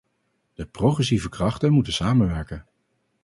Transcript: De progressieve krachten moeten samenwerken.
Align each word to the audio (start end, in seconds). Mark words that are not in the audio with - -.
De 0.53 0.65
progressieve 0.65 1.29
krachten 1.29 1.71
moeten 1.71 1.93
samenwerken. 1.93 2.65